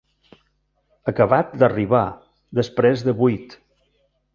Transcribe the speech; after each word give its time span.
Acabat 1.11 1.55
d'arribar, 1.65 2.03
després 2.63 3.09
de 3.11 3.19
buit. 3.23 3.57